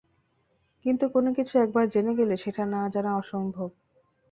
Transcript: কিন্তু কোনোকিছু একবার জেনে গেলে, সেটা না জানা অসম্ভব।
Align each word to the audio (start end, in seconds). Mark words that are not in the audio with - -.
কিন্তু 0.85 1.05
কোনোকিছু 1.09 1.53
একবার 1.57 1.85
জেনে 1.87 2.13
গেলে, 2.15 2.35
সেটা 2.37 2.63
না 2.65 2.81
জানা 2.93 3.11
অসম্ভব। 3.17 3.69